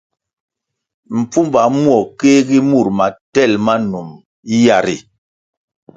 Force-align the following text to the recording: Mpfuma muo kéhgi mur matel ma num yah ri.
Mpfuma 1.17 1.61
muo 1.81 1.99
kéhgi 2.19 2.59
mur 2.69 2.87
matel 2.97 3.51
ma 3.65 3.75
num 3.91 4.07
yah 4.61 4.81
ri. 4.85 4.95